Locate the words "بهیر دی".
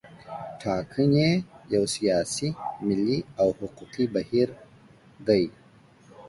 4.15-5.43